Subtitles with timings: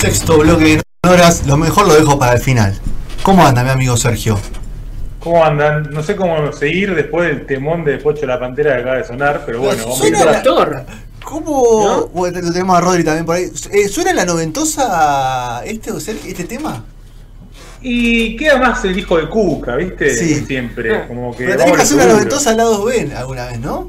[0.00, 2.74] Sexto bloque de horas, lo mejor lo dejo para el final.
[3.22, 4.38] ¿Cómo anda mi amigo Sergio?
[5.18, 5.90] ¿Cómo andan?
[5.90, 9.42] No sé cómo seguir después del temón de Pocho la Pantera que acaba de sonar,
[9.44, 10.84] pero bueno, vamos Suena a la- Actor.
[11.22, 12.06] ¿Cómo?
[12.14, 13.50] Bueno, lo tenemos a Rodri también por ahí.
[13.72, 16.82] Eh, ¿Suena la noventosa este, Sergio, este tema?
[17.82, 20.14] Y queda más el hijo de Cuca, ¿viste?
[20.14, 20.46] Sí.
[20.46, 21.06] Siempre.
[21.06, 23.88] Como que Pero tenés que hacer una noventosa al lado B alguna vez, ¿no?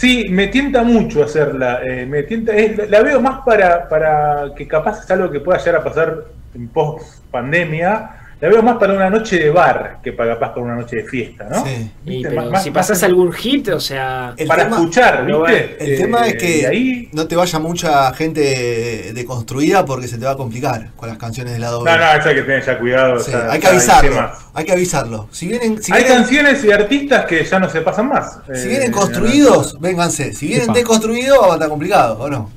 [0.00, 1.80] Sí, me tienta mucho hacerla.
[1.84, 5.58] eh, me tienta, es- la veo más para, para que capaz es algo que pueda
[5.58, 6.24] llegar a pasar
[6.54, 8.10] en post pandemia.
[8.40, 11.02] La veo más para una noche de bar que para capaz para una noche de
[11.04, 11.64] fiesta, ¿no?
[11.66, 11.90] Sí.
[12.04, 12.28] Y, ¿Viste?
[12.28, 14.32] pero Más- más- si pasás más- algún hit, o sea.
[14.36, 15.76] El para tema- escuchar, ¿viste?
[15.80, 20.18] El Eh, tema es y que ahí no te vaya mucha gente deconstruida porque se
[20.18, 21.90] te va a complicar con las canciones del lado B.
[21.90, 23.18] No, no, eso hay que tener ya cuidado.
[23.18, 24.30] Sí, hay que avisarlo.
[24.54, 25.28] Hay que avisarlo.
[25.32, 28.38] Si vienen, si hay vienen, canciones y artistas que ya no se pasan más.
[28.54, 30.32] si Eh, vienen construidos, vénganse.
[30.32, 32.50] Si vienen deconstruidos, va a estar complicado, ¿o no?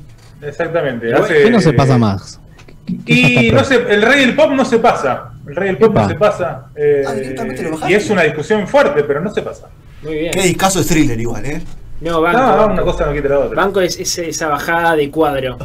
[0.43, 1.11] Exactamente.
[1.13, 2.39] hace- ¿Qué no se pasa más?
[3.05, 5.30] ¿Qué Y no sé, el rey del pop no se pasa.
[5.47, 6.66] El rey del pop no se pasa.
[6.75, 7.92] eh, Ah, directamente lo bajaste.
[7.92, 9.67] y es una discusión fuerte, pero no se pasa.
[10.03, 10.31] Muy bien.
[10.33, 11.61] Qué discazo es thriller igual, ¿eh?
[12.02, 12.38] No, banco.
[12.39, 12.73] No, banco.
[12.73, 13.56] una cosa no quita la otra.
[13.56, 15.58] Banco es, es esa bajada de cuadro.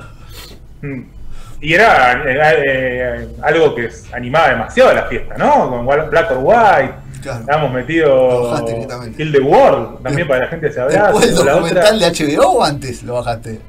[0.83, 1.03] Mm.
[1.61, 5.71] Y era eh, eh, algo que animaba demasiado la fiesta, ¿no?
[5.71, 6.95] Con Black or White.
[7.23, 7.45] Claro.
[7.49, 9.17] Habíamos Lo metido bajaste directamente.
[9.17, 10.81] Kill the World también para que la gente se.
[10.83, 13.61] Después del o la documental otra- de HBO o antes lo bajaste.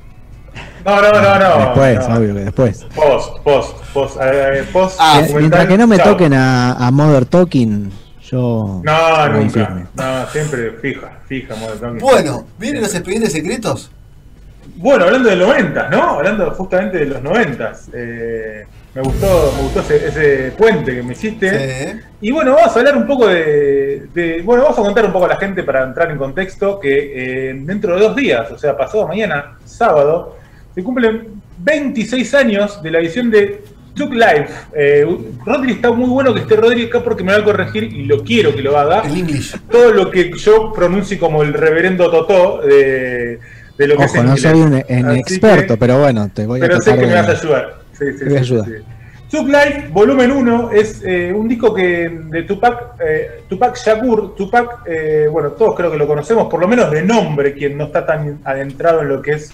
[0.86, 1.66] No, no, no, no.
[1.66, 2.15] Después, no.
[2.17, 2.86] obvio que después.
[2.95, 6.11] Post, post, post, eh, post Ah, Mientras que no me chao.
[6.11, 7.92] toquen a, a Mother Talking,
[8.30, 8.82] yo.
[8.83, 9.87] No, nunca.
[9.95, 11.55] No, siempre fija, fija.
[11.55, 11.99] Modern Talking.
[11.99, 13.92] Bueno, ¿vienen los expedientes secretos?
[14.76, 16.02] Bueno, hablando de los noventas, ¿no?
[16.17, 17.89] Hablando justamente de los noventas.
[17.93, 21.92] Eh, me gustó, me gustó ese, ese puente que me hiciste.
[21.93, 21.99] Sí.
[22.21, 25.26] Y bueno, vamos a hablar un poco de, de- Bueno, vamos a contar un poco
[25.26, 28.76] a la gente para entrar en contexto que eh, dentro de dos días, o sea,
[28.77, 30.36] pasado mañana, sábado,
[30.77, 33.64] se cumplen 26 años de la edición de
[33.95, 34.54] Took Life.
[34.76, 35.08] Eh,
[35.43, 38.23] Rodri está muy bueno que esté Rodri acá porque me va a corregir y lo
[38.23, 39.02] quiero que lo haga.
[39.02, 39.55] El English.
[39.71, 43.39] Todo lo que yo pronuncie como el reverendo Totó de,
[43.76, 46.60] de lo que es Ojo, no soy un, un experto, que- pero bueno, te voy
[46.60, 47.76] a pero sé que me vas a ayudar.
[47.98, 48.66] Sí, sí, Te voy a sí, ayudar.
[48.67, 48.73] sí.
[49.32, 54.36] Took Life, volumen 1, es eh, un disco que de Tupac, eh, Tupac Shakur.
[54.36, 57.86] Tupac, eh, bueno, todos creo que lo conocemos, por lo menos de nombre, quien no
[57.86, 59.52] está tan adentrado en lo que es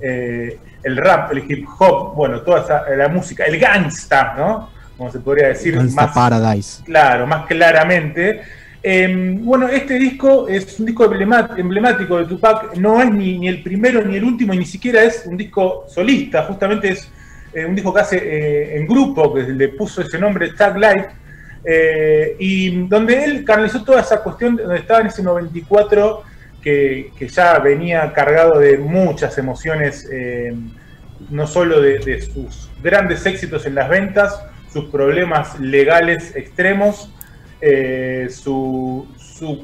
[0.00, 4.70] eh, el rap, el hip hop, bueno, toda esa, la música, el gangsta, ¿no?
[4.96, 6.82] Como se podría decir Gangsta más Paradise.
[6.84, 8.40] Claro, más claramente.
[8.82, 13.62] Eh, bueno, este disco es un disco emblemático de Tupac, no es ni, ni el
[13.62, 17.10] primero ni el último, y ni siquiera es un disco solista, justamente es
[17.56, 21.08] eh, un disco que hace eh, en grupo, que le puso ese nombre Tag Life,
[21.64, 26.22] eh, y donde él canalizó toda esa cuestión, donde estaba en ese 94,
[26.66, 30.52] que, ya venía cargado de muchas emociones, eh,
[31.30, 37.14] no solo de, sus grandes éxitos en las ventas, sus problemas legales extremos,
[37.60, 39.06] eh, su,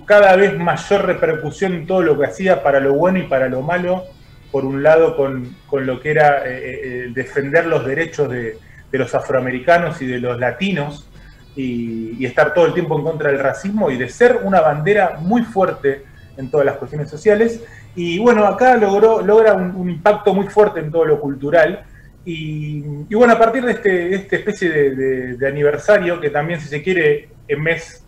[0.07, 3.63] cada vez mayor repercusión en todo lo que hacía para lo bueno y para lo
[3.63, 4.05] malo,
[4.53, 8.59] por un lado con, con lo que era eh, defender los derechos de,
[8.93, 11.09] de los afroamericanos y de los latinos,
[11.55, 15.43] y estar todo el tiempo en contra del racismo y de ser una bandera muy
[15.43, 17.63] fuerte en todas las cuestiones sociales.
[17.95, 21.85] Y bueno, acá logró, logra un, impacto muy fuerte en todo lo cultural.
[22.25, 22.83] Y,
[23.15, 27.29] bueno, a partir de este, de esta especie de, aniversario, que también si se quiere
[27.49, 28.05] en mes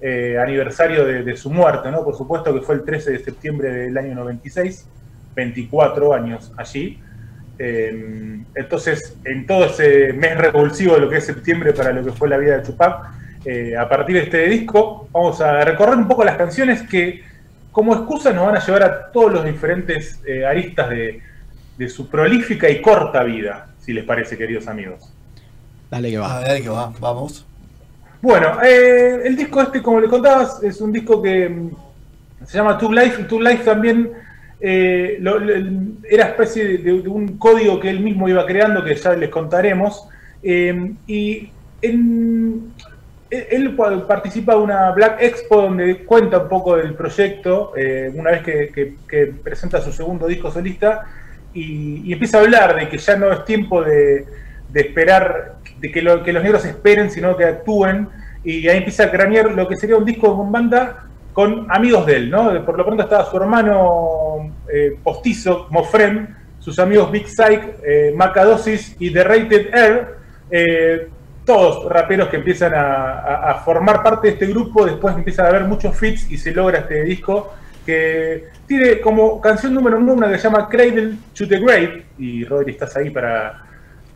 [0.00, 2.04] eh, aniversario de, su muerte, ¿no?
[2.04, 4.86] Por supuesto que fue el 13 de septiembre del año 96,
[5.34, 7.00] 24 años allí.
[7.58, 12.12] Eh, entonces, en todo ese mes revulsivo de lo que es septiembre para lo que
[12.12, 13.14] fue la vida de Tupac,
[13.44, 17.22] eh, a partir de este disco vamos a recorrer un poco las canciones que
[17.74, 21.20] como excusa nos van a llevar a todos los diferentes eh, aristas de,
[21.76, 25.12] de su prolífica y corta vida, si les parece, queridos amigos.
[25.90, 26.40] Dale que A va.
[26.40, 27.44] ver, que va, vamos.
[28.22, 31.70] Bueno, eh, el disco este, como le contabas, es un disco que mm,
[32.46, 34.10] se llama Two Life, y Two Life también
[34.60, 35.52] eh, lo- lo-
[36.08, 39.30] era especie de, de- de un código que él mismo iba creando, que ya les
[39.30, 40.06] contaremos.
[40.44, 41.50] eh, y
[41.82, 42.72] en-
[43.38, 48.10] él él pa- participa de una Black Expo donde cuenta un poco del proyecto, eh,
[48.14, 48.94] una vez que,
[49.42, 51.04] presenta su segundo disco solista.
[51.56, 54.24] y, empieza a hablar de que ya no es tiempo de,
[54.74, 58.08] esperar, de que, lo- que los negros esperen, sino que actúen,
[58.42, 62.16] y ahí empieza a cranear lo que sería un disco con banda con amigos de
[62.16, 62.64] él, ¿no?
[62.64, 66.28] Por lo pronto estaba su hermano eh, postizo, Mofrem,
[66.60, 70.08] sus amigos Big Psych, eh, Macadosis y The Rated Air,
[71.44, 75.48] todos raperos que empiezan a, a- a formar parte de este grupo, después empiezan a
[75.50, 77.52] haber muchos fits y se logra este disco
[77.84, 82.44] que tiene como canción número uno una que se llama Cradle to the Grave, y
[82.44, 83.62] Rodri estás ahí para,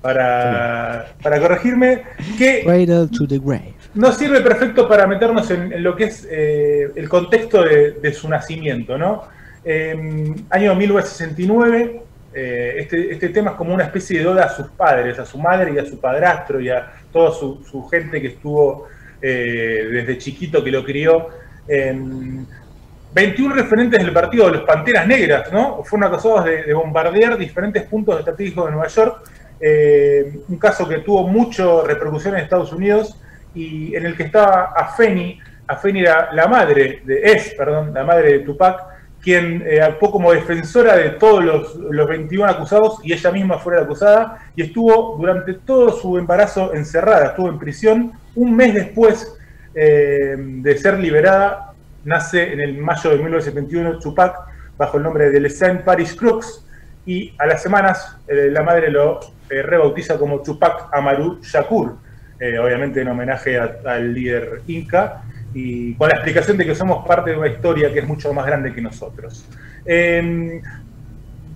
[0.00, 2.02] para, para corregirme,
[2.38, 3.74] que Cradle to the grave.
[3.94, 8.12] nos sirve perfecto para meternos en, en lo que es eh, el contexto de, de
[8.14, 9.24] su nacimiento, ¿no?
[9.64, 12.02] Eh, año 1969,
[12.34, 15.38] eh, este, este tema es como una especie de oda a sus padres, a su
[15.38, 18.86] madre y a su padrastro y a toda su, su gente que estuvo
[19.20, 21.28] eh, desde chiquito que lo crió.
[21.66, 21.96] Eh,
[23.14, 25.82] 21 referentes del partido de los Panteras Negras, ¿no?
[25.82, 29.22] Fueron acusados de, de bombardear diferentes puntos estratégicos de Nueva York.
[29.60, 33.16] eh, un caso que tuvo mucha repercusión en Estados Unidos
[33.54, 35.40] y en el que estaba Afeni.
[35.66, 38.80] Afeni era la madre de, es, perdón, la madre de Tupac,
[39.22, 43.74] quien eh, actuó como defensora de todos los, los 21 acusados y ella misma fue
[43.74, 48.12] la acusada y estuvo durante todo su embarazo encerrada, estuvo en prisión.
[48.34, 49.38] Un mes después
[49.80, 51.72] eh, de ser liberada,
[52.04, 54.34] nace en el mayo de 1971 Tupac
[54.76, 56.64] bajo el nombre de Saint Paris Crooks
[57.06, 61.96] y a las semanas eh, la madre lo eh, rebautiza como Tupac Amaru Shakur,
[62.60, 65.22] obviamente en homenaje al líder inca
[65.54, 68.46] y con la explicación de que somos parte de una historia que es mucho más
[68.46, 69.44] grande que nosotros.
[69.84, 70.60] Eh,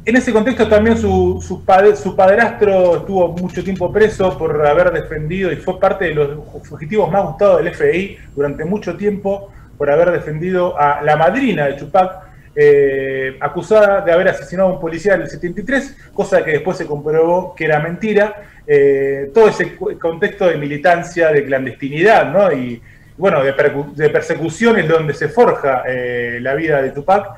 [0.05, 4.91] en ese contexto también su, su, pade- su padrastro estuvo mucho tiempo preso por haber
[4.91, 6.29] defendido y fue parte de los
[6.65, 11.75] fugitivos más gustados del FBI durante mucho tiempo por haber defendido a la madrina de
[11.75, 12.21] Tupac,
[12.57, 16.87] eh, acusada de haber asesinado a un policía en el 73, cosa que después se
[16.87, 18.43] comprobó que era mentira.
[18.67, 22.53] Eh, todo ese contexto de militancia, de clandestinidad, ¿no?
[23.17, 23.53] Bueno, de,
[23.95, 27.29] de persecución es donde se forja eh, la vida de Tupac.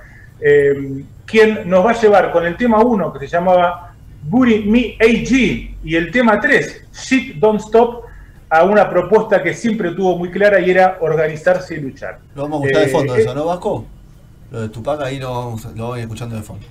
[0.41, 3.93] Eh, quien nos va a llevar con el tema 1 que se llamaba
[4.25, 8.05] Booty Me AG y el tema 3, Shit Don't Stop,
[8.49, 12.19] a una propuesta que siempre tuvo muy clara y era organizarse y luchar.
[12.35, 13.87] Lo vamos a escuchar de Eh, fondo eh, eso, ¿no, Vasco?
[14.51, 16.65] Lo de Tupac ahí lo, vamos, lo voy escuchando de fondo.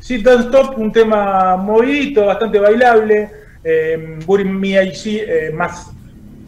[0.00, 3.30] Shit Don't Stop, un tema movidito, bastante bailable,
[3.64, 5.90] eh, Booty Me AG eh, más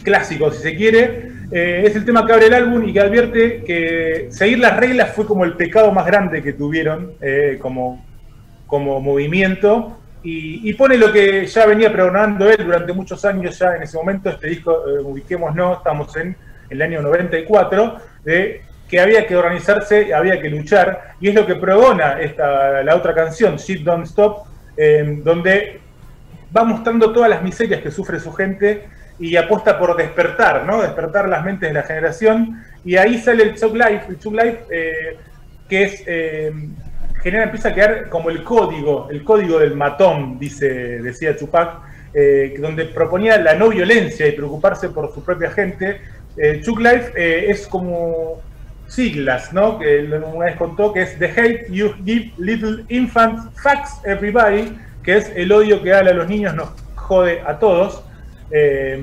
[0.02, 1.32] clásico si se quiere.
[1.50, 5.14] Eh, es el tema que abre el álbum y que advierte que seguir las reglas
[5.14, 8.04] fue como el pecado más grande que tuvieron eh, como,
[8.66, 9.98] como movimiento.
[10.22, 14.28] Y, pone lo que ya venía pregonando él durante muchos años ya en ese momento,
[14.28, 16.36] este disco, eh, ubiquémonos, estamos en
[16.68, 21.54] el año 94, de que había que organizarse, había que luchar, y es lo que
[21.54, 24.46] pregona esta, la otra canción, Shit Don't Stop,
[24.76, 25.80] eh, donde
[26.54, 30.82] va mostrando todas las miserias que sufre su gente y apuesta por despertar, ¿no?
[30.82, 32.62] Despertar las mentes de la generación.
[32.84, 35.16] Y ahí sale el Chuck Life, el Chuck Life eh,
[35.68, 36.52] que es eh,
[37.22, 40.68] genera, empieza a quedar como el código, el código del matón, dice,
[41.02, 41.80] decía Tupac,
[42.14, 46.00] eh, donde proponía la no violencia y preocuparse por su propia gente.
[46.62, 48.40] Chuck Life es como
[48.86, 49.78] siglas, ¿no?
[49.80, 55.16] Que una vez contó que es The Hate You Give Little Infants Facts Everybody, que
[55.16, 58.04] es el odio que da a los niños nos jode a todos.
[58.50, 59.00] Eh,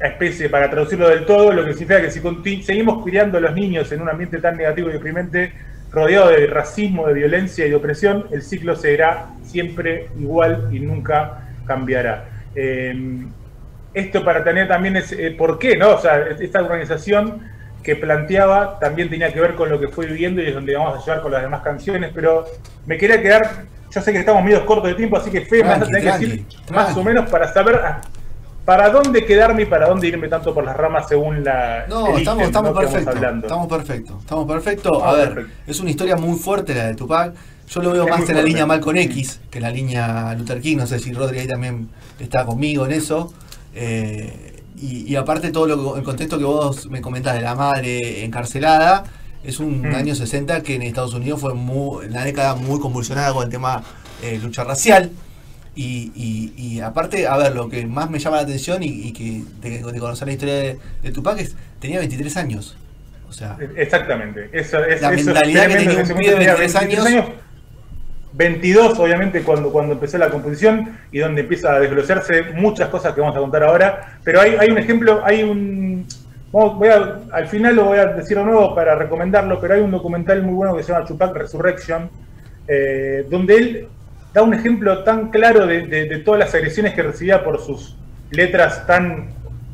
[0.00, 3.90] especie, para traducirlo del todo, lo que significa que si seguimos criando a los niños
[3.92, 5.52] en un ambiente tan negativo y deprimente,
[5.92, 11.42] rodeado de racismo, de violencia y de opresión, el ciclo será siempre igual y nunca
[11.66, 12.24] cambiará.
[12.54, 13.26] Eh,
[13.94, 15.90] esto para tener también es eh, por qué, ¿no?
[15.90, 17.42] O sea, esta organización
[17.82, 21.00] que planteaba también tenía que ver con lo que fue viviendo y es donde vamos
[21.00, 22.44] a llevar con las demás canciones, pero
[22.86, 23.42] me quería quedar,
[23.90, 26.12] yo sé que estamos medio cortos de tiempo, así que Fe, vas a tener que
[26.12, 26.72] decir tranqui.
[26.72, 28.00] más o menos para saber a-
[28.64, 32.18] para dónde quedarme y para dónde irme tanto por las ramas según la No, el
[32.18, 33.10] estamos, ítem, estamos ¿no?
[33.10, 33.46] hablando.
[33.46, 34.16] Estamos perfectos.
[34.20, 35.02] Estamos perfectos.
[35.02, 35.56] A ver, perfecto.
[35.66, 37.34] es una historia muy fuerte la de Tupac.
[37.68, 40.60] Yo lo veo Es más en la línea Malcolm X que en la línea Luther
[40.60, 40.76] King.
[40.76, 41.88] No sé si Rodri ahí también
[42.20, 43.32] está conmigo en eso.
[43.74, 48.24] Eh, y, y aparte todo lo, el contexto que vos me comentás de la madre
[48.24, 49.04] encarcelada,
[49.44, 49.94] es un Mm.
[49.94, 53.82] año 60 que en Estados Unidos fue muy, una década muy convulsionada con el tema
[54.22, 55.10] eh, lucha racial.
[55.74, 59.12] Y, y- y aparte, a ver, lo que más me llama la atención y, y
[59.12, 62.76] que de, de conocer la historia de, de Tupac es tenía 23 años.
[63.28, 64.50] O sea, Exactamente.
[64.52, 67.20] Eso, es, La eso es mentalidad que tenía un ese pibe de momento 23 tenía
[67.22, 67.28] años.
[68.34, 73.20] 22, obviamente, cuando, cuando empezó la composición y donde empieza a desglosarse muchas cosas que
[73.20, 74.18] vamos a contar ahora.
[74.24, 76.06] Pero hay, hay un ejemplo, hay un.
[76.50, 79.80] vamos, voy a- al final lo voy a decir de nuevo para recomendarlo, pero hay
[79.80, 82.08] un documental muy bueno que se llama Tupac Resurrection,
[82.68, 83.88] eh, donde él
[84.32, 87.96] da un ejemplo tan claro de, todas las agresiones que recibía por sus
[88.30, 89.28] letras tan,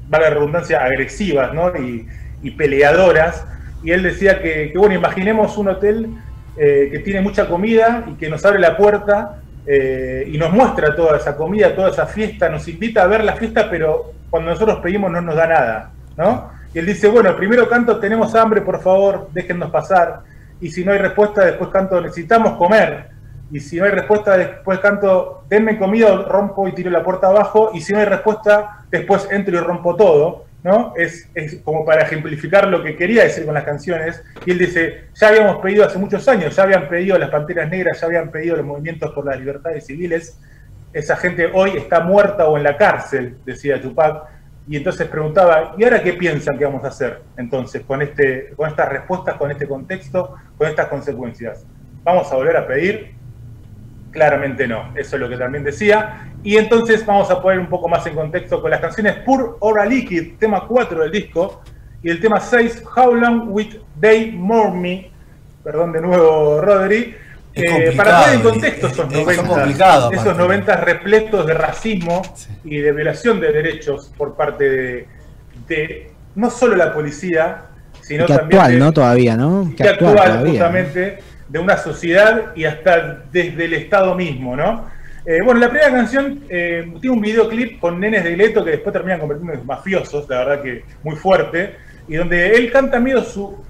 [0.09, 1.73] vale la redundancia, agresivas ¿no?
[1.77, 3.45] y, peleadoras.
[3.85, 6.09] Y él decía que, que, bueno, imaginemos un hotel
[6.57, 10.97] eh, que tiene mucha comida y que nos abre la puerta eh, y nos muestra
[10.97, 14.81] toda esa comida, toda esa fiesta, nos invita a ver la fiesta, pero cuando nosotros
[14.81, 16.51] pedimos no nos da nada, ¿no?
[16.75, 20.23] Y él dice, bueno, primero canto, tenemos hambre, por favor, déjennos pasar.
[20.61, 23.18] Y si no hay respuesta, después canto, necesitamos comer.
[23.51, 27.71] Y si no hay respuesta, después canto, denme comida, rompo y tiro la puerta abajo.
[27.73, 30.45] Y si no hay respuesta, después entro y rompo todo.
[30.63, 30.93] ¿no?
[30.97, 34.23] Es, es como para ejemplificar lo que quería decir con las canciones.
[34.45, 38.01] Y él dice, ya habíamos pedido hace muchos años, ya habían pedido las Panteras Negras,
[38.01, 40.39] ya habían pedido los movimientos por las libertades civiles.
[40.93, 44.25] Esa gente hoy está muerta o en la cárcel, decía Tupac.
[44.69, 48.69] Y entonces preguntaba, ¿y ahora qué piensan que vamos a hacer entonces con, este, con
[48.69, 51.65] estas respuestas, con este contexto, con estas consecuencias?
[52.05, 53.18] ¿Vamos a volver a pedir?
[54.11, 56.31] Claramente no, eso es lo que también decía.
[56.43, 59.85] Y entonces vamos a poner un poco más en contexto con las canciones Pur Ora
[59.85, 61.63] Liquid, tema 4 del disco,
[62.03, 65.11] y el tema 6, How Long With They More Me,
[65.63, 67.15] perdón de nuevo Rodri,
[67.55, 70.43] Es eh, para poner en y- contexto y- esos son 90, complicados, esos aparte.
[70.43, 72.51] 90 repletos de racismo Sí.
[72.65, 75.09] y de violación de derechos por parte de,
[75.67, 77.63] de no solo la policía,
[78.01, 78.93] sino que también actual, de- ¿no?
[78.93, 79.73] Todavía, ¿no?
[79.77, 80.51] que actual todavía.
[80.51, 81.19] justamente
[81.49, 84.87] de una sociedad y hasta desde el Estado mismo, ¿no?
[85.25, 88.93] Eh, bueno, la primera canción eh, tiene un videoclip con nenes de Leto que después
[88.93, 91.77] terminan convirtiéndose en mafiosos, la verdad que muy fuerte,
[92.07, 93.63] y donde él canta medio su,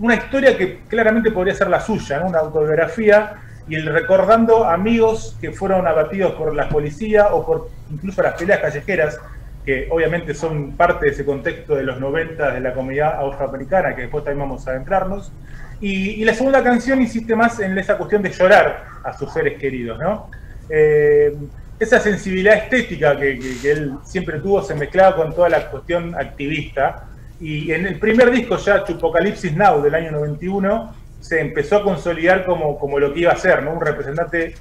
[0.00, 2.22] una historia que claramente podría ser la suya.
[2.24, 3.34] Una autobiografía,
[3.68, 8.60] y el recordando amigos que fueron abatidos por la policía o por incluso las peleas
[8.60, 9.18] callejeras,
[9.64, 14.02] que obviamente son parte de ese contexto de los 90 de la comunidad afroamericana, que
[14.02, 15.32] después también vamos a adentrarnos.
[15.80, 19.58] Y, y la segunda canción insiste más en esa cuestión de llorar a sus seres
[19.58, 20.30] queridos, ¿no?
[20.68, 21.36] Eh,
[21.78, 23.32] esa sensibilidad estética que,
[23.64, 27.08] él siempre tuvo se mezclaba con toda la cuestión activista.
[27.40, 32.44] Y en el primer disco ya, Chupocalipsis Now, del año 91, se empezó a consolidar
[32.44, 33.66] como, como lo que iba a ser.
[33.66, 34.54] Un representante, eh,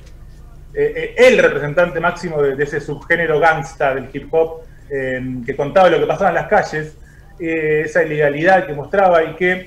[0.73, 6.05] eh, el representante máximo de ese subgénero gangsta del hip hop, que contaba lo que
[6.05, 6.97] pasaba en las calles,
[7.39, 9.65] eh, esa ilegalidad que mostraba y que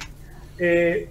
[0.59, 1.09] eh,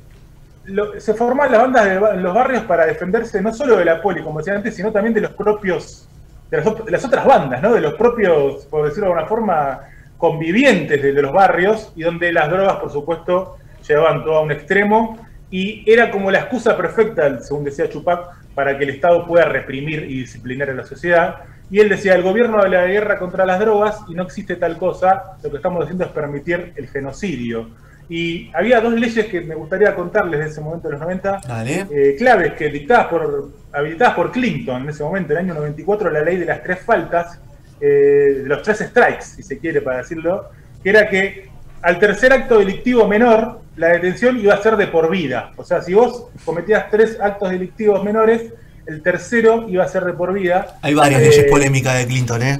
[0.97, 4.23] se formaban las bandas de en los barrios para defenderse no solo de la poli,
[4.23, 6.07] como decía antes, sino también de los propios,
[6.49, 6.57] de
[6.91, 7.73] las otras bandas, ¿no?
[7.73, 9.81] De los propios, por decirlo de alguna forma,
[10.17, 13.57] convivientes de, de los barrios y donde las drogas, por supuesto,
[13.87, 15.19] llevaban todo a un extremo
[15.51, 20.03] y era como la excusa perfecta, según decía Chupac, para que el Estado pueda reprimir
[20.03, 21.43] y disciplinar a la sociedad.
[21.75, 24.77] Y él decía, el gobierno habla de guerra contra las drogas y no existe tal
[24.77, 27.69] cosa, lo que estamos haciendo es permitir el genocidio.
[28.07, 31.85] Y había dos leyes que me gustaría contarles de ese momento de los 90, Dale.
[31.91, 36.09] eh, claves que dictadas por, habilitadas por Clinton en ese momento, en el año 94,
[36.11, 37.41] la ley de las tres faltas,
[37.81, 40.45] eh, de los tres strikes, si se quiere para decirlo,
[40.81, 41.49] que era que
[41.81, 45.51] al tercer acto delictivo menor, la detención iba a ser de por vida.
[45.57, 48.53] O sea, si vos cometías tres actos delictivos menores,
[48.87, 50.77] el tercero iba a ser de por vida.
[50.81, 52.59] Hay varias Eh, leyes polémicas de Clinton, ¿eh?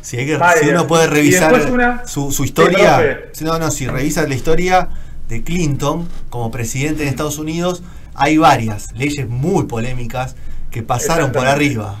[0.00, 0.64] Si, hay que- varias.
[0.64, 4.88] si uno puede revisar una- su, historia, no, no, si revisas la historia
[5.28, 7.82] de Clinton como presidente en Estados Unidos,
[8.14, 10.36] hay varias leyes muy polémicas
[10.70, 11.96] que pasaron por arriba.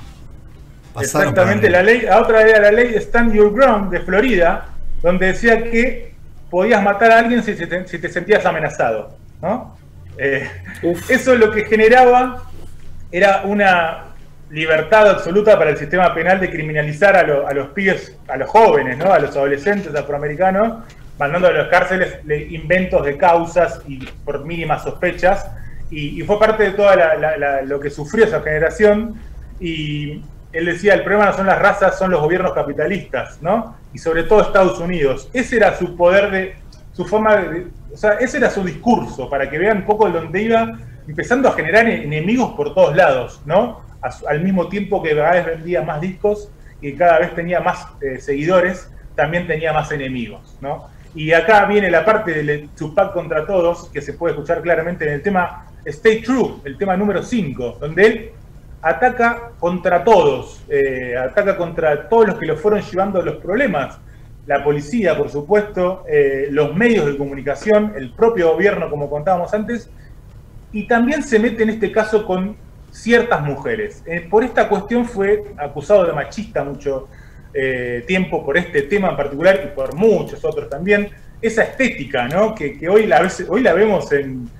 [0.94, 4.68] Pasaron por Exactamente, la ley, la otra era la ley Stand Your Ground de Florida,
[5.02, 6.14] donde decía que
[6.50, 9.16] podías matar a alguien si, si te, si te sentías amenazado.
[9.42, 9.76] ¿no?
[10.16, 10.48] Eh,
[11.08, 12.44] eso lo que generaba
[13.12, 14.04] era una
[14.50, 18.48] libertad absoluta para el sistema penal de criminalizar a, lo- a los pibes, a los
[18.48, 19.12] jóvenes, ¿no?
[19.12, 20.84] a los adolescentes afroamericanos,
[21.18, 25.50] mandando a las cárceles le- inventos de causas y por mínimas sospechas.
[25.90, 26.90] Y, y fue parte de todo
[27.64, 29.14] lo que sufrió esa generación.
[29.60, 30.22] Y
[30.52, 33.76] él decía, el problema no son las razas, son los gobiernos capitalistas, ¿no?
[33.92, 35.28] Y sobre todo Estados Unidos.
[35.32, 36.54] Ese era su poder de,
[36.92, 40.12] su forma de, o sea, ese era su discurso, para que vean un poco de
[40.20, 43.80] dónde iba, empezando a generar enemigos por todos lados, ¿no?
[44.28, 48.18] Al mismo tiempo que cada vez vendía más discos y cada vez tenía más eh,
[48.20, 50.88] seguidores, también tenía más enemigos, ¿no?
[51.14, 55.14] Y acá viene la parte del Tupac contra todos, que se puede escuchar claramente en
[55.14, 58.30] el tema Stay True, el tema número 5, donde él
[58.82, 63.98] ataca contra todos, eh, ataca contra todos los que lo fueron llevando a los problemas.
[64.46, 69.90] La policía, por supuesto, eh, los medios de comunicación, el propio gobierno, como contábamos antes,
[70.76, 72.54] y también se mete en este caso con
[72.90, 74.02] ciertas mujeres.
[74.04, 77.08] Eh, por esta cuestión fue acusado de machista mucho
[77.54, 81.08] eh, tiempo por este tema en particular y por muchos otros también.
[81.40, 82.54] Esa estética, ¿no?
[82.54, 84.50] Que, hoy, la, hoy la vemos en...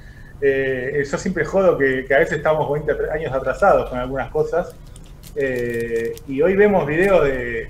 [0.40, 4.74] eh, yo siempre jodo que, a veces estamos 20 años atrasados con algunas cosas.
[5.34, 7.68] eh, y hoy vemos videos de,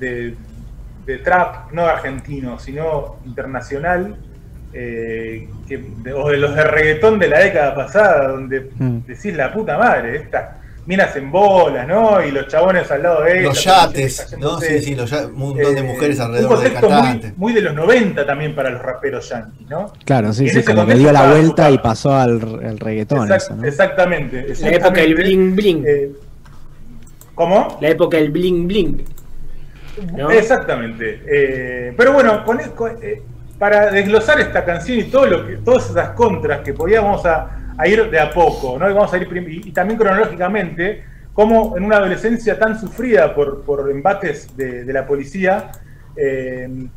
[0.00, 0.34] de,
[1.06, 4.16] de trap, no argentino, sino internacional,
[4.72, 8.98] eh, que, de- o de los de reggaetón de la década pasada, donde Mm.
[9.06, 10.56] decís la puta madre, estas
[10.86, 12.24] minas en bolas, ¿no?
[12.24, 13.44] Y los chabones al lado de ellas.
[13.44, 14.58] Los yates, ¿no?
[14.58, 17.26] Sí, sí, los ya- un montón de Eh, mujeres alrededor del contexto cantante.
[17.36, 19.92] muy, muy de los 90 también para los raperos yankees, ¿no?
[20.06, 23.28] Claro, sí, sí, como que dio la vuelta y pasó al, al reggaetón.
[23.28, 23.64] Exact- eso, ¿no?
[23.66, 24.46] Exactamente.
[24.60, 25.84] La época del bling bling.
[25.86, 26.10] Eh,
[27.34, 27.78] ¿Cómo?
[27.80, 29.04] La época del bling bling.
[30.16, 30.30] ¿no?
[30.30, 31.20] Exactamente.
[31.26, 33.22] Eh, pero bueno, con, con- eh,
[33.58, 37.50] para desglosar esta canción y todo lo que, todas esas contras que podíamos a,
[37.86, 38.90] ir de a poco, ¿no?
[38.90, 43.88] Y vamos a ir y, también cronológicamente, como en una adolescencia tan sufrida por, por
[43.90, 45.70] embates de, la policía,
[46.16, 46.88] eh,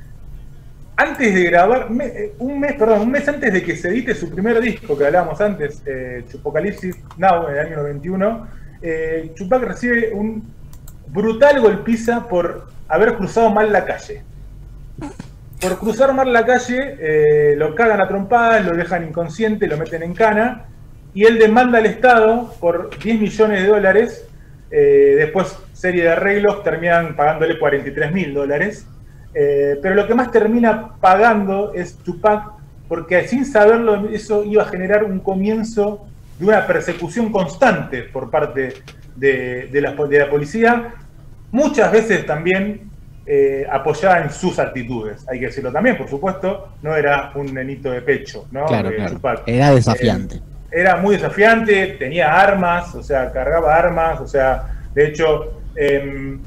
[1.02, 4.30] antes de grabar, eh, un mes, perdón, un mes antes de que se edite su
[4.30, 8.48] primer disco que hablábamos antes, eh, Chupocalipsis Now, en el año 91,
[8.84, 10.44] eh, Chupac recibe un
[11.08, 14.24] brutal golpiza por haber cruzado mal la calle.
[15.62, 20.02] Por cruzar mal la calle, eh, lo cagan a trompadas, lo dejan inconsciente, lo meten
[20.02, 20.66] en cana,
[21.14, 24.28] y él demanda al Estado por 10 millones de dólares.
[24.72, 28.88] eh, después, serie de arreglos, terminan pagándole 43 mil dólares.
[29.34, 32.54] Eh, pero lo que más termina pagando es Tupac,
[32.88, 36.08] porque sin saberlo, eso iba a generar un comienzo
[36.40, 38.74] de una persecución constante por parte
[39.16, 40.96] de, de de la policía,
[41.52, 42.91] muchas veces también
[43.26, 47.92] eh, apoyada en sus actitudes, hay que decirlo también, por supuesto, no era un nenito
[47.92, 48.66] de pecho, ¿no?
[48.66, 49.44] Claro, Eh, claro.
[49.46, 50.36] Era desafiante.
[50.38, 56.40] Eh, era muy desafiante, tenía armas, o sea, cargaba armas, o sea, de hecho, em,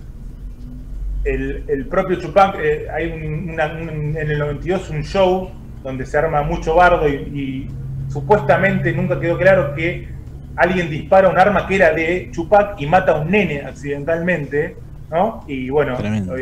[1.25, 5.51] el, el propio Chupac, eh, hay un- una- un- en el 92 un show
[5.83, 7.69] donde se arma mucho bardo y, y
[8.11, 10.09] supuestamente nunca quedó claro que
[10.57, 14.77] alguien dispara un arma que era de Chupac y mata a un nene accidentalmente,
[15.15, 15.45] ¿no?
[15.47, 16.35] Y bueno, Tremendo.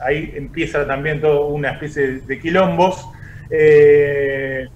[0.00, 3.04] ahí empieza también toda una especie de quilombos.
[3.50, 4.66] eh,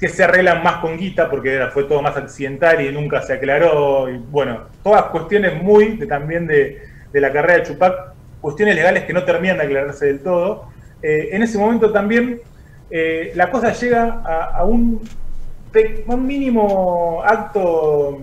[0.00, 3.34] que se arreglan más con guita porque era- fue todo más accidental y nunca se
[3.34, 4.08] aclaró.
[4.08, 6.78] Y bueno, todas cuestiones muy de, también de,
[7.12, 7.94] de la carrera de Chupac,
[8.40, 10.68] cuestiones legales que no terminan de aclararse del todo.
[11.02, 12.40] Eh, en ese momento también
[12.90, 15.02] eh, la cosa llega a, a un,
[16.06, 18.20] un mínimo acto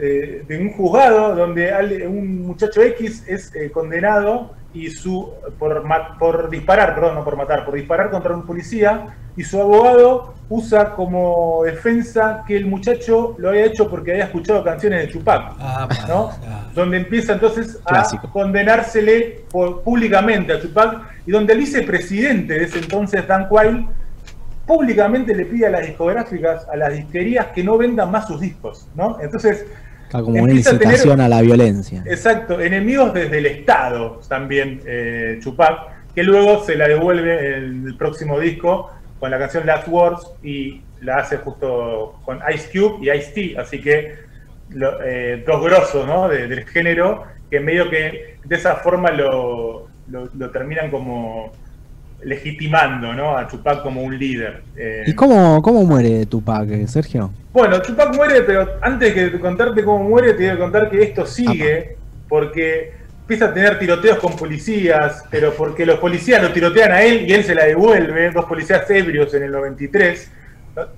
[0.00, 1.72] eh, de un juzgado donde
[2.06, 5.82] un muchacho X es eh, condenado y su por,
[6.18, 10.94] por disparar, perdón, no por matar, por disparar contra un policía y su abogado usa
[10.94, 15.54] como defensa que el muchacho lo había hecho porque había escuchado canciones de Chupac.
[15.58, 16.30] Ah, ¿no?
[16.46, 16.68] ah.
[16.74, 18.30] Donde empieza entonces a Clásico.
[18.30, 23.86] condenársele por- públicamente a Tupac y donde el vicepresidente de ese entonces, Dan Quayle,
[24.66, 28.88] públicamente le pide a las discográficas, a las disquerías que no vendan más sus discos,
[28.94, 29.18] ¿no?
[29.20, 29.64] Entonces,
[30.10, 32.02] Claro, como una empieza a tener- incitación a la violencia.
[32.06, 37.96] exacto, enemigos desde el Estado también, eh, Chupac, que luego se la devuelve en el
[37.96, 43.10] próximo disco con la canción Last Words y la hace justo con Ice Cube y
[43.18, 44.14] Ice T, así que
[44.70, 46.28] lo- eh, dos grosos ¿no?
[46.28, 51.52] de- del género que medio que de esa forma lo, lo- lo terminan como
[52.22, 53.36] legitimando ¿no?
[53.36, 54.62] a Chupac como un líder.
[54.76, 57.30] Eh, ¿Y cómo, cómo muere Tupac, eh, Sergio?
[57.52, 61.24] bueno, Tupac muere, pero antes de contarte cómo muere, te voy a contar que esto
[61.24, 61.96] sigue,
[62.28, 67.24] porque empieza a tener tiroteos con policías, pero porque los policías lo tirotean a él
[67.28, 70.30] y él se la devuelve, dos policías ebrios en el 93,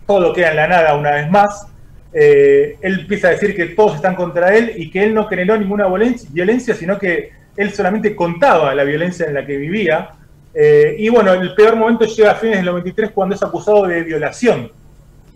[0.06, 1.66] todo queda en la nada una vez más.
[2.12, 5.56] Eh, él empieza a decir que todos están contra él y que él no generó
[5.56, 10.10] ninguna violen- violencia, sino que él solamente contaba la violencia en la que vivía.
[10.54, 14.02] Eh, y bueno, el peor momento llega a fines del 93 cuando es acusado de
[14.02, 14.70] violación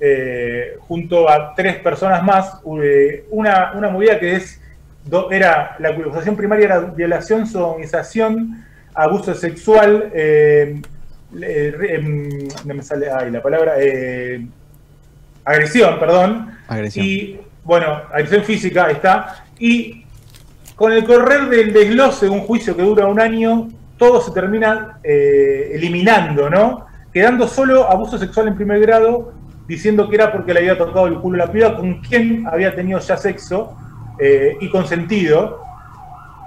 [0.00, 4.60] eh, junto a tres personas más, eh, una, una movida que es,
[5.04, 10.80] do- era, la acusación primaria era violación, sodomización, abuso sexual, eh,
[11.40, 12.28] em,
[12.64, 13.74] no me sale, ay, la palabra,
[15.44, 17.06] agresión, perdón, Agresión.
[17.06, 20.04] y bueno, agresión física ahí está, y
[20.74, 23.68] con el correr del desglose de un juicio que dura un año,
[24.02, 26.86] todo se termina eh, eliminando, ¿no?
[27.12, 29.32] Quedando solo abuso sexual en primer grado,
[29.68, 32.74] diciendo que era porque le había tocado el culo a la piba con quien había
[32.74, 33.76] tenido ya sexo
[34.18, 35.62] eh, y consentido.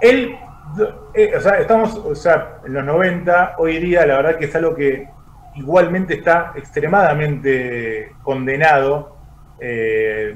[0.02, 0.36] Él,
[1.14, 4.54] eh, o sea, estamos o sea, en los 90, hoy día la verdad que es
[4.54, 5.08] algo que
[5.54, 9.16] igualmente está extremadamente condenado,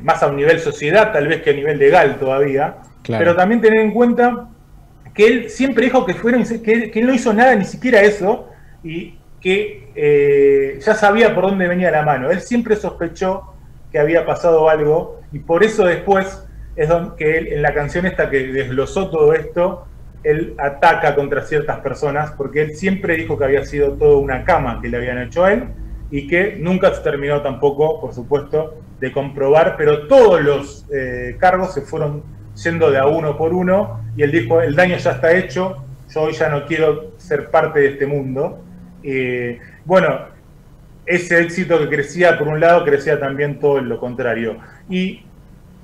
[0.02, 3.22] más a un nivel sociedad tal vez que a nivel legal todavía, Claro.
[3.22, 4.48] pero también tener en cuenta
[5.20, 8.48] que él siempre dijo que, fueron, que, que no hizo nada, ni siquiera eso,
[8.83, 12.30] y que eh, ya sabía por dónde venía la mano.
[12.30, 13.52] Él siempre sospechó
[13.92, 16.42] que había pasado algo y por eso después
[16.74, 19.85] es don- que él, en la canción esta que desglosó todo esto,
[20.24, 24.80] él ataca contra ciertas personas, porque él siempre dijo que había sido todo una cama
[24.80, 25.64] que le habían hecho a él,
[26.11, 31.74] y que nunca se terminó tampoco, por supuesto, de comprobar, pero todos los eh, cargos
[31.74, 32.22] se fueron
[32.54, 36.22] yendo de a uno por uno, y él dijo, el daño ya está hecho, yo
[36.22, 38.62] hoy ya no quiero ser parte de este mundo.
[39.84, 40.08] Bueno,
[41.06, 44.58] ese éxito que crecía por un lado, crecía también todo lo contrario.
[44.88, 45.22] Y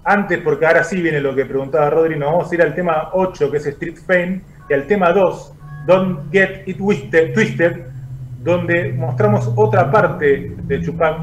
[0.04, 3.10] antes, porque ahora sí viene lo que preguntaba Rodri, nos vamos a ir al tema
[3.12, 5.54] 8, que es Street Fame, y al tema 2,
[5.86, 7.86] Don't Get It Twisted,
[8.42, 11.16] donde mostramos otra parte de Chupac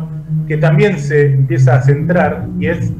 [0.47, 2.91] que también se empieza a centrar, y es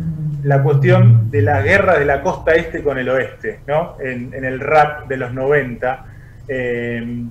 [0.44, 3.96] la cuestión de la guerra de la costa este con el oeste, ¿no?
[4.00, 6.06] En, el rap de los 90.
[6.48, 7.24] Eh,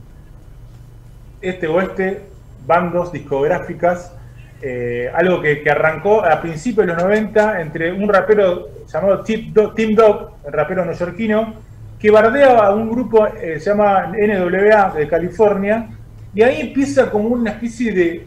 [1.42, 2.22] este oeste,
[2.66, 4.14] bandos, discográficas,
[4.62, 10.36] eh, algo que, arrancó a principios de los 90 entre un rapero llamado Tim Dog,
[10.50, 11.54] rapero neoyorquino,
[11.98, 15.88] que bardeaba a un grupo eh, se llama NWA de California,
[16.34, 18.26] y ahí empieza como una especie de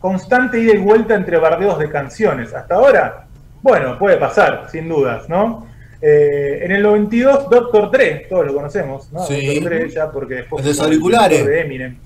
[0.00, 2.52] constante ida y vuelta entre bardeos de canciones.
[2.52, 3.25] Hasta ahora,
[3.66, 5.66] bueno, puede pasar, sin dudas, ¿no?
[6.00, 7.90] Eh, en el 92, Dr.
[7.90, 9.24] Dre, todos lo conocemos, ¿no?
[9.24, 9.58] Sí.
[9.58, 9.64] Dr.
[9.64, 11.44] Dre ya porque después El de los auriculares.
[11.44, 11.96] de Eminem.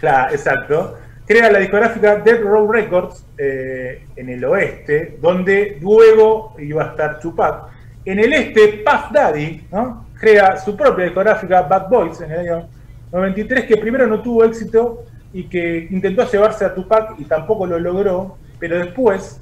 [0.00, 0.98] Claro, exacto.
[1.26, 7.18] Crea la discográfica Dead Row Records eh, en el oeste, donde luego iba a estar
[7.18, 7.64] Tupac.
[8.04, 10.06] En el este, Puff Daddy ¿no?
[10.20, 12.68] crea su propia discográfica Bad Boys en el año
[13.10, 17.78] 93, que primero no tuvo éxito y que intentó llevarse a Tupac y tampoco lo
[17.78, 19.40] logró, pero después,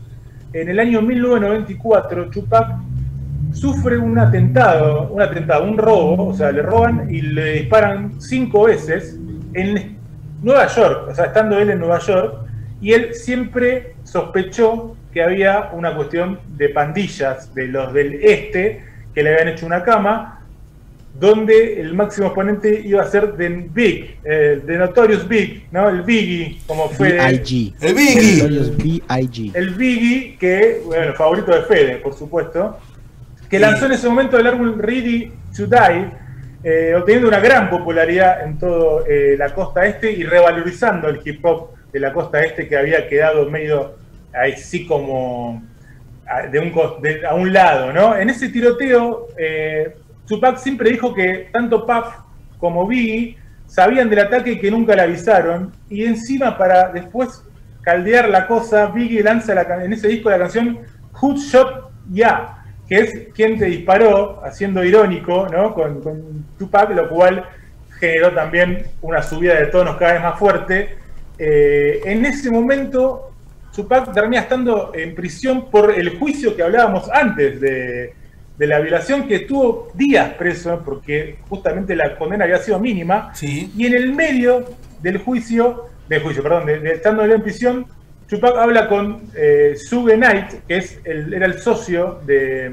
[0.53, 2.77] en el año 1994, Tupac
[3.53, 8.65] sufre un atentado, un atentado, un robo, o sea, le roban y le disparan cinco
[8.65, 9.19] veces
[9.55, 9.99] en
[10.43, 12.47] Nueva York, o sea, estando él en Nueva York,
[12.81, 18.85] y él siempre sospechó que había una cuestión de pandillas de los del este
[19.15, 20.41] que le habían hecho una cama,
[21.14, 25.88] donde el máximo exponente iba a ser The Big, eh, The Notorious Big, ¿no?
[25.88, 27.75] El Biggie, como fue B.I.G.
[27.81, 28.37] El Biggie.
[28.42, 29.51] Notorious B.I.G.
[29.55, 32.79] el Biggie, que, bueno, favorito de Fede, por supuesto,
[33.51, 33.62] que Sí.
[33.62, 36.07] lanzó en ese momento el álbum Ready to Die,
[36.64, 39.05] eh, obteniendo una gran popularidad en toda
[39.37, 43.51] la costa este y revalorizando el hip hop de la costa este que había quedado
[43.51, 43.96] medio
[44.33, 45.62] así como
[46.27, 46.72] a, de un,
[47.03, 48.16] de- a un lado, ¿no?
[48.16, 49.96] En ese tiroteo, eh,
[50.27, 52.07] Tupac siempre dijo que tanto Puff
[52.59, 55.73] como Biggie sabían del ataque que nunca le avisaron.
[55.89, 57.43] Y encima, para después
[57.83, 60.81] caldear la cosa, Biggie lanza la en ese disco la canción
[61.13, 65.75] Hood Shot Ya, que es quien te disparó, haciendo irónico, ¿no?
[65.75, 67.45] Con, con Tupac, lo cual
[67.99, 70.97] generó también una subida de tonos cada vez más fuerte.
[71.39, 73.33] Eh, en ese momento,
[73.75, 78.15] Tupac termina estando en prisión por el juicio que hablábamos antes de,
[78.62, 83.35] de la violación, que estuvo días preso porque justamente la condena había sido mínima.
[83.35, 83.72] Sí.
[83.77, 84.64] Y en el medio
[85.01, 87.87] del juicio, del juicio, perdón, de, de estando en prisión,
[88.29, 92.70] Tupac habla con eh, Suge Knight, que es el, era el socio de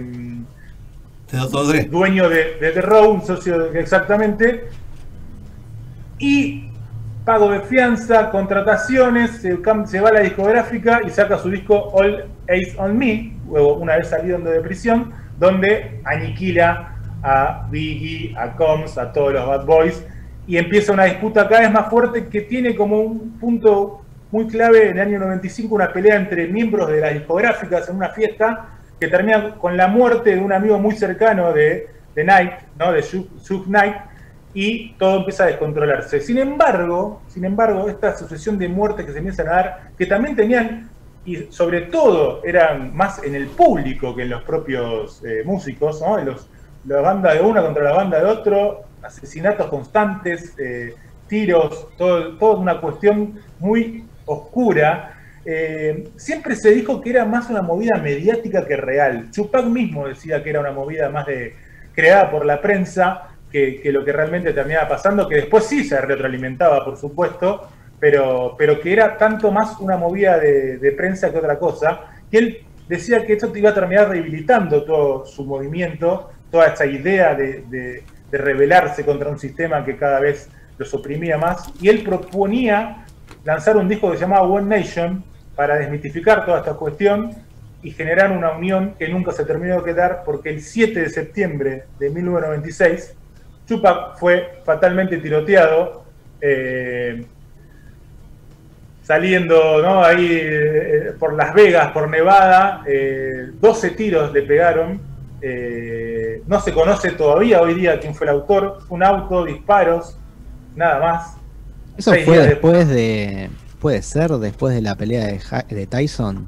[1.31, 4.65] De dueño de, de The Row, un socio de- exactamente,
[6.19, 6.69] y
[7.25, 9.55] pago de fianza, contrataciones, se,
[10.01, 14.09] va a la discográfica y saca su disco All Ace on Me, luego una vez
[14.09, 20.05] saliendo de prisión, donde aniquila a Biggie, a Combs, a todos los Bad Boys,
[20.47, 24.89] y empieza una disputa cada vez más fuerte que tiene como un punto muy clave
[24.89, 28.67] en el año 95, una pelea entre miembros de las discográficas en una fiesta
[28.99, 32.91] que termina con la muerte de un amigo muy cercano de, de Knight, ¿no?
[32.91, 33.95] de Suge Knight,
[34.53, 36.19] y todo empieza a descontrolarse.
[36.19, 40.35] Sin embargo, sin embargo, esta sucesión de muertes que se empiezan a dar, que también
[40.35, 40.89] tenían,
[41.29, 46.17] y sobre todo eran más en el público que en los propios eh, músicos, ¿no?
[46.17, 46.49] Los,
[46.85, 50.95] la banda de una contra la banda de otro, asesinatos constantes, eh,
[51.27, 55.19] tiros, todo, toda una cuestión muy oscura.
[55.45, 59.29] Eh, siempre se dijo que era más una movida mediática que real.
[59.29, 61.53] Chupac mismo decía que era una movida más de
[61.93, 66.01] creada por la prensa que, que lo que realmente terminaba pasando, que después sí se
[66.01, 71.59] retroalimentaba, por supuesto, pero, pero que era tanto más una movida de, prensa que otra
[71.59, 72.01] cosa.
[72.31, 77.35] Y él decía que esto iba a terminar debilitando todo su movimiento, toda esta idea
[77.35, 81.71] de, rebelarse contra un sistema que cada vez los oprimía más.
[81.81, 83.05] Y él proponía
[83.43, 85.23] lanzar un disco que se llamaba One Nation
[85.55, 87.31] para desmitificar toda esta cuestión
[87.81, 91.85] y generar una unión que nunca se terminó de quedar porque el 7 de septiembre
[91.97, 93.15] de 1996
[93.67, 96.03] Tupac fue fatalmente tiroteado.
[96.41, 97.25] eh,
[99.13, 100.03] saliendo ¿no?
[100.03, 105.01] ahí eh, por Las Vegas, por Nevada, eh, 12 tiros le pegaron.
[105.41, 108.81] eh, no se conoce todavía hoy día quién fue el autor.
[108.89, 110.15] Un auto, disparos,
[110.75, 111.33] nada más.
[111.97, 113.49] Eso Seis fue después de.
[113.81, 116.45] Puede ser después de la pelea de, Ja- de Tyson.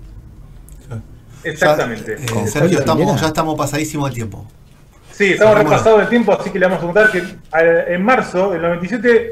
[1.44, 2.16] Exactamente.
[2.20, 4.46] Ya, eh, Sergio, estamos, ya estamos pasadísimos del tiempo.
[5.12, 7.24] Sí, estamos repasados el tiempo, así que le vamos a contar que
[7.94, 9.32] en marzo del 97,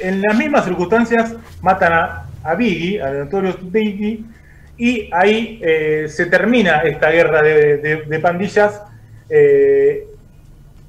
[0.00, 4.24] en las mismas circunstancias, matan a, a Biggie, a Notorious Biggie,
[4.78, 8.82] y ahí eh, se termina esta guerra de, pandillas,
[9.28, 10.06] eh,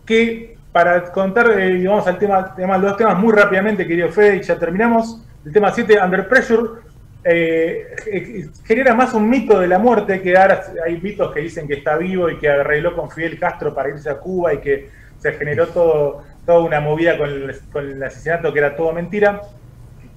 [0.06, 4.60] que para contar, eh, vamos al tema, los temas muy rápidamente, querido Fede, y ya
[4.60, 5.24] terminamos.
[5.46, 6.82] El tema 7, Under Pressure,
[7.24, 11.74] eh, genera más un mito de la muerte, que ahora hay mitos que dicen que
[11.74, 14.90] está vivo y que arregló con Fidel Castro para irse a Cuba y que
[15.20, 19.42] se generó todo, toda una movida con el, con el asesinato que era todo mentira.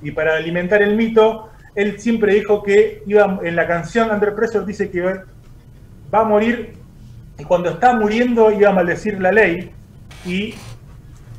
[0.02, 4.66] Y para alimentar el mito, él siempre dijo que iba en la canción Under Pressure
[4.66, 6.74] dice que va a morir
[7.38, 9.70] y cuando está muriendo iba a maldecir la ley
[10.26, 10.54] y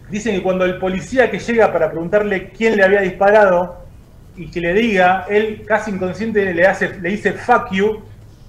[0.10, 3.86] dicen que cuando el policía que llega para preguntarle quién le había disparado
[4.36, 8.02] y que le diga, él casi inconsciente le hace, le dice fuck you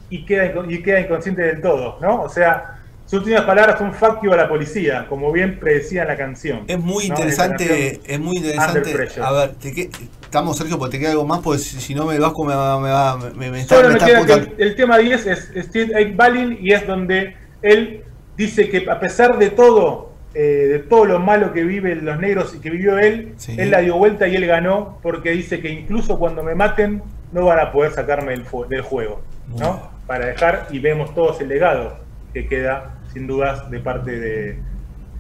[0.09, 2.23] y queda, y queda inconsciente del todo, ¿no?
[2.23, 2.82] O sea,
[3.13, 6.65] sus últimas palabras son fuck you a la policía, como bien predecía en la canción.
[6.67, 7.15] Es muy ¿no?
[7.15, 8.95] interesante, es muy interesante.
[9.21, 9.91] A ver, te que-
[10.23, 12.81] estamos Sergio, porque te queda algo más, porque si, si no me Vasco me va,
[12.81, 14.63] me va, me, me está, Solo me me está queda que apuntando.
[14.63, 18.03] el, el tema 10 es Steve Egg Balin y es donde él
[18.35, 22.55] dice que a pesar de todo, eh, de todo lo malo que viven los negros
[22.57, 23.55] y que vivió él, Sí.
[23.59, 27.45] él la dio vuelta y él ganó porque dice que incluso cuando me maten no
[27.45, 29.21] van a poder sacarme del, del juego,
[29.59, 29.91] ¿no?
[30.07, 31.99] Para dejar y vemos todos el legado
[32.33, 34.59] que queda sin dudas de parte de,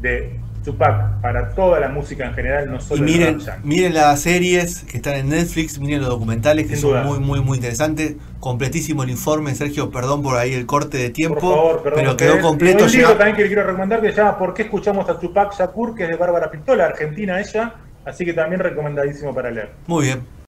[0.00, 4.20] de Tupac para toda la música en general, no Y solo el miren, miren las
[4.20, 7.02] series que están en Netflix, miren los documentales que Sin son duda.
[7.02, 8.16] muy, muy, muy interesantes.
[8.40, 11.98] Completísimo el informe, Sergio, perdón por ahí el corte de tiempo, Por favor, perdón.
[12.00, 12.42] pero quedó ustedes.
[12.42, 12.84] completo.
[12.84, 15.18] Y un libro también que le quiero recomendar que se llama ¿Por qué escuchamos a
[15.18, 15.94] Tupac Shakur?
[15.96, 17.74] que es de Bárbara Pistola, argentina ella,
[18.04, 19.70] así que también recomendadísimo para leer.
[19.86, 20.32] Muy bien.